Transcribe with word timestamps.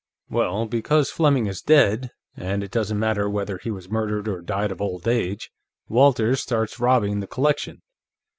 "Well, 0.31 0.65
because 0.65 1.11
Fleming 1.11 1.45
is 1.45 1.61
dead 1.61 2.09
and 2.35 2.63
it 2.63 2.71
doesn't 2.71 2.97
matter 2.97 3.29
whether 3.29 3.59
he 3.59 3.69
was 3.69 3.91
murdered 3.91 4.27
or 4.27 4.41
died 4.41 4.71
of 4.71 4.81
old 4.81 5.07
age 5.07 5.51
Walters 5.89 6.39
starts 6.39 6.79
robbing 6.79 7.19
the 7.19 7.27
collection. 7.27 7.83